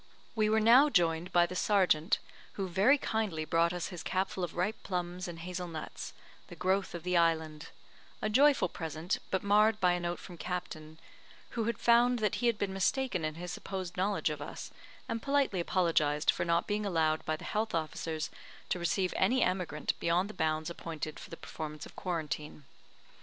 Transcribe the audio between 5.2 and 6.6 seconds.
and hazel nuts, the